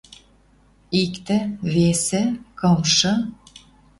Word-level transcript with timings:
Иктӹ, 1.01 1.37
весӹ, 1.73 2.23
кымшы 2.59 3.13